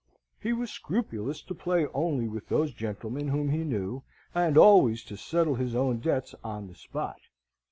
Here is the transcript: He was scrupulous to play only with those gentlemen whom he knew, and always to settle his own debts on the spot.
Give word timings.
He 0.39 0.51
was 0.51 0.71
scrupulous 0.71 1.43
to 1.43 1.53
play 1.53 1.85
only 1.93 2.27
with 2.27 2.49
those 2.49 2.73
gentlemen 2.73 3.27
whom 3.27 3.49
he 3.51 3.59
knew, 3.63 4.01
and 4.33 4.57
always 4.57 5.03
to 5.03 5.15
settle 5.15 5.53
his 5.53 5.75
own 5.75 5.99
debts 5.99 6.33
on 6.43 6.65
the 6.65 6.73
spot. 6.75 7.19